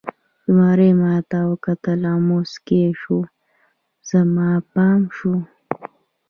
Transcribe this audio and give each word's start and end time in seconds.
زمري 0.45 0.91
ما 1.01 1.15
ته 1.29 1.39
وکتل 1.51 1.99
او 2.11 2.17
موسکی 2.29 2.81
شو، 3.01 3.17
زما 4.09 4.49
پام 4.73 5.01
شو. 5.17 5.33